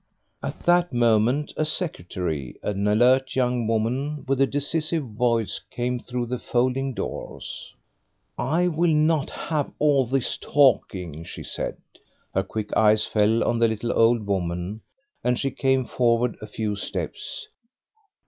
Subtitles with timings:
[0.43, 6.25] '"At that moment the secretary, an alert young woman with a decisive voice, came through
[6.25, 7.71] the folding doors.
[8.35, 11.77] "I will not have all this talking," she said.
[12.33, 14.81] Her quick eyes fell on the little old woman,
[15.23, 17.47] and she came forward a few steps.